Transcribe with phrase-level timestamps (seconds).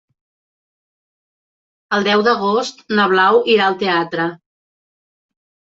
[1.99, 4.29] El deu d'agost na Blau irà al teatre.